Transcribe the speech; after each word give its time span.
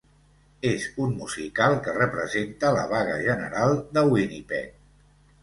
és 0.69 0.85
un 1.03 1.11
musical 1.17 1.77
que 1.87 1.93
representa 1.97 2.73
la 2.79 2.87
vaga 2.95 3.19
general 3.27 3.79
de 3.99 4.05
Winnipeg. 4.15 4.75